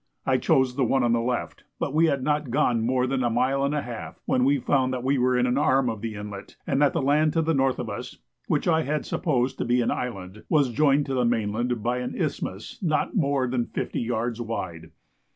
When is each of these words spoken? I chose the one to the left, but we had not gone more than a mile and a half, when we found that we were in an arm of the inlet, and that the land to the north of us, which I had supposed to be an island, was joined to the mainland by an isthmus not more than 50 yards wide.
I 0.25 0.37
chose 0.37 0.75
the 0.77 0.83
one 0.83 1.03
to 1.03 1.09
the 1.09 1.19
left, 1.21 1.63
but 1.77 1.93
we 1.93 2.07
had 2.07 2.23
not 2.23 2.49
gone 2.49 2.81
more 2.81 3.05
than 3.05 3.23
a 3.23 3.29
mile 3.29 3.63
and 3.63 3.75
a 3.75 3.83
half, 3.83 4.19
when 4.25 4.43
we 4.43 4.57
found 4.57 4.91
that 4.91 5.03
we 5.03 5.19
were 5.19 5.37
in 5.37 5.45
an 5.45 5.59
arm 5.59 5.91
of 5.91 6.01
the 6.01 6.15
inlet, 6.15 6.55
and 6.65 6.81
that 6.81 6.93
the 6.93 7.03
land 7.03 7.33
to 7.33 7.43
the 7.43 7.53
north 7.53 7.77
of 7.77 7.87
us, 7.87 8.17
which 8.47 8.67
I 8.67 8.81
had 8.81 9.05
supposed 9.05 9.59
to 9.59 9.63
be 9.65 9.79
an 9.79 9.91
island, 9.91 10.43
was 10.49 10.71
joined 10.73 11.05
to 11.05 11.13
the 11.13 11.23
mainland 11.23 11.83
by 11.83 11.99
an 11.99 12.15
isthmus 12.19 12.81
not 12.81 13.15
more 13.15 13.45
than 13.47 13.67
50 13.67 14.01
yards 14.01 14.41
wide. 14.41 14.89